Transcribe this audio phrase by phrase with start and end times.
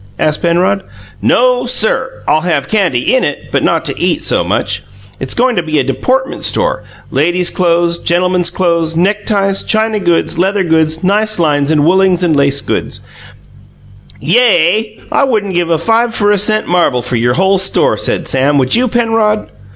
[0.17, 0.81] asked Penrod.
[1.21, 2.23] "NO, sir!
[2.27, 4.81] I'll have candy in it, but not to eat, so much.
[5.19, 10.63] It's goin' to be a deportment store: ladies' clothes, gentlemen's clothes, neckties, china goods, leather
[10.63, 13.01] goods, nice lines in woollings and lace goods"
[14.19, 14.99] "Yay!
[15.11, 18.57] I wouldn't give a five for a cent marble for your whole store," said Sam.
[18.57, 19.49] "Would you, Penrod?"